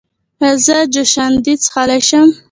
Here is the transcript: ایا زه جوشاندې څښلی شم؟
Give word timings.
ایا 0.41 0.51
زه 0.65 0.77
جوشاندې 0.93 1.53
څښلی 1.63 2.01
شم؟ 2.07 2.27